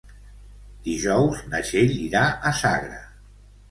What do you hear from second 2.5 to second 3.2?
a Sagra.